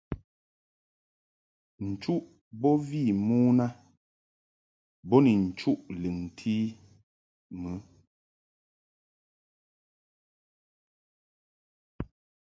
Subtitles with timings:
[1.89, 2.23] Nchuʼ
[2.59, 3.67] bo vi mon a
[5.07, 6.55] bo ni nchuʼ lɨŋti
[7.61, 7.71] mɨ.